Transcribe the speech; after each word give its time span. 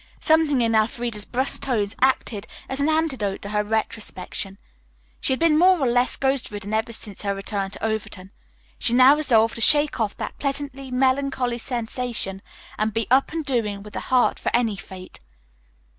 Something 0.19 0.63
in 0.63 0.73
Elfreda's 0.73 1.25
brusque 1.25 1.61
tones 1.61 1.95
acted 2.01 2.47
as 2.67 2.79
an 2.79 2.89
antidote 2.89 3.39
to 3.43 3.49
her 3.49 3.63
retrospection. 3.63 4.57
She 5.19 5.31
had 5.31 5.39
been 5.39 5.59
more 5.59 5.79
or 5.79 5.85
less 5.85 6.15
ghost 6.15 6.49
ridden 6.49 6.73
ever 6.73 6.91
since 6.91 7.21
her 7.21 7.35
return 7.35 7.69
to 7.69 7.85
Overton. 7.85 8.31
She 8.79 8.93
now 8.93 9.15
resolved 9.15 9.53
to 9.53 9.61
shake 9.61 9.99
off 9.99 10.17
that 10.17 10.39
pleasantly 10.39 10.89
melancholy 10.89 11.59
sensation 11.59 12.41
and 12.79 12.95
"be 12.95 13.05
up 13.11 13.31
and 13.31 13.45
doing 13.45 13.83
with 13.83 13.95
a 13.95 13.99
heart 14.09 14.39
for 14.39 14.49
any 14.55 14.75
fate." 14.75 15.19